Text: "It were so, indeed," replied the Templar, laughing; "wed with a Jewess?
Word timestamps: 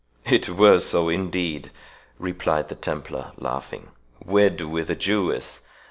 "It 0.25 0.49
were 0.49 0.79
so, 0.79 1.09
indeed," 1.09 1.69
replied 2.17 2.69
the 2.69 2.75
Templar, 2.75 3.33
laughing; 3.37 3.91
"wed 4.25 4.59
with 4.61 4.89
a 4.89 4.95
Jewess? 4.95 5.61